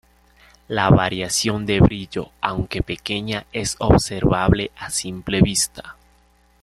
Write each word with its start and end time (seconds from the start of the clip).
La 0.67 0.89
variación 0.89 1.67
de 1.67 1.79
brillo, 1.79 2.31
aunque 2.41 2.81
pequeña, 2.81 3.45
es 3.53 3.75
observable 3.77 4.71
a 4.75 4.89
simple 4.89 5.43
vista. 5.43 5.95